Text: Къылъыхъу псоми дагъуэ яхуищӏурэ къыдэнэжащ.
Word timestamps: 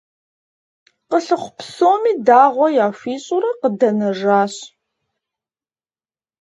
Къылъыхъу 1.09 1.55
псоми 1.57 2.13
дагъуэ 2.25 2.67
яхуищӏурэ 2.85 3.51
къыдэнэжащ. 3.59 4.55